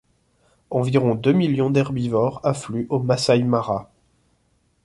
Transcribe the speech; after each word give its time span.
Environ 0.71 1.13
deux 1.13 1.31
millions 1.31 1.69
d'herbivores 1.69 2.39
affluent 2.43 2.87
au 2.89 2.97
Masaï 3.03 3.43
Mara. 3.43 3.91